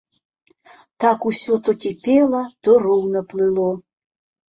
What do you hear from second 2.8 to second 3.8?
роўна плыло.